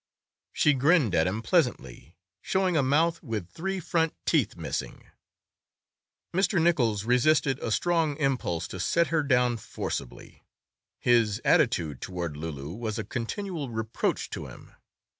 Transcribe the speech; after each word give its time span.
she 0.51 0.73
grinned 0.73 1.13
at 1.13 1.27
him 1.27 1.43
pleasantly, 1.43 2.15
showing 2.41 2.75
a 2.75 2.81
mouth 2.81 3.21
with 3.21 3.47
three 3.47 3.79
front 3.79 4.15
teeth 4.25 4.55
missing. 4.55 5.05
Mr. 6.33 6.59
Nichols 6.59 7.05
resisted 7.05 7.59
a 7.59 7.69
strong 7.71 8.17
impulse 8.17 8.67
to 8.67 8.79
set 8.79 9.09
her 9.09 9.21
down 9.21 9.57
forcibly. 9.57 10.43
His 10.99 11.39
attitude 11.45 12.01
toward 12.01 12.33
Loulou 12.35 12.73
was 12.75 12.97
a 12.97 13.03
continual 13.03 13.69
reproach 13.69 14.31
to 14.31 14.47
him. 14.47 14.71